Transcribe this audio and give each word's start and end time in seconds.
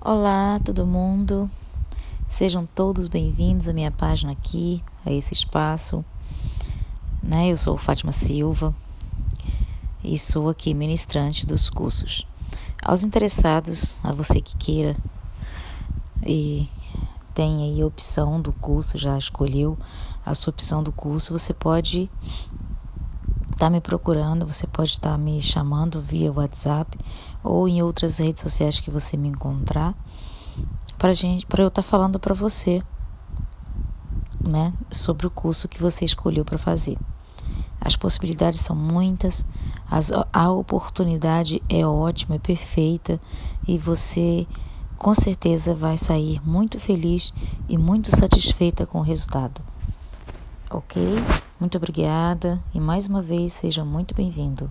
Olá, 0.00 0.60
todo 0.64 0.86
mundo. 0.86 1.50
Sejam 2.28 2.64
todos 2.64 3.08
bem-vindos 3.08 3.68
à 3.68 3.72
minha 3.72 3.90
página 3.90 4.30
aqui, 4.30 4.80
a 5.04 5.10
esse 5.10 5.34
espaço. 5.34 6.04
Né? 7.20 7.48
Eu 7.50 7.56
sou 7.56 7.76
Fátima 7.76 8.12
Silva 8.12 8.72
e 10.04 10.16
sou 10.16 10.48
aqui 10.48 10.72
ministrante 10.72 11.44
dos 11.44 11.68
cursos. 11.68 12.24
Aos 12.80 13.02
interessados, 13.02 13.98
a 14.04 14.12
você 14.12 14.40
que 14.40 14.56
queira 14.56 14.96
e 16.24 16.68
tem 17.34 17.64
aí 17.64 17.82
a 17.82 17.86
opção 17.86 18.40
do 18.40 18.52
curso, 18.52 18.96
já 18.96 19.18
escolheu 19.18 19.76
a 20.24 20.32
sua 20.32 20.52
opção 20.52 20.80
do 20.80 20.92
curso, 20.92 21.36
você 21.36 21.52
pode 21.52 22.08
está 23.58 23.68
me 23.68 23.80
procurando, 23.80 24.46
você 24.46 24.68
pode 24.68 24.90
estar 24.90 25.18
me 25.18 25.42
chamando 25.42 26.00
via 26.00 26.32
WhatsApp 26.32 26.96
ou 27.42 27.68
em 27.68 27.82
outras 27.82 28.18
redes 28.18 28.40
sociais 28.40 28.78
que 28.78 28.88
você 28.88 29.16
me 29.16 29.26
encontrar 29.26 29.96
para 30.96 31.12
gente, 31.12 31.44
para 31.44 31.64
eu 31.64 31.66
estar 31.66 31.82
tá 31.82 31.88
falando 31.88 32.20
para 32.20 32.32
você, 32.32 32.80
né, 34.40 34.72
sobre 34.92 35.26
o 35.26 35.30
curso 35.30 35.66
que 35.66 35.82
você 35.82 36.04
escolheu 36.04 36.44
para 36.44 36.56
fazer. 36.56 36.96
As 37.80 37.96
possibilidades 37.96 38.60
são 38.60 38.76
muitas, 38.76 39.44
as, 39.90 40.12
a 40.32 40.50
oportunidade 40.52 41.60
é 41.68 41.84
ótima, 41.84 42.36
é 42.36 42.38
perfeita 42.38 43.20
e 43.66 43.76
você 43.76 44.46
com 44.96 45.14
certeza 45.14 45.74
vai 45.74 45.98
sair 45.98 46.40
muito 46.46 46.78
feliz 46.78 47.34
e 47.68 47.76
muito 47.76 48.16
satisfeita 48.16 48.86
com 48.86 49.00
o 49.00 49.02
resultado. 49.02 49.60
Ok? 50.70 51.02
Muito 51.60 51.76
obrigada 51.76 52.62
e 52.72 52.78
mais 52.78 53.08
uma 53.08 53.20
vez 53.20 53.52
seja 53.52 53.84
muito 53.84 54.14
bem-vindo. 54.14 54.70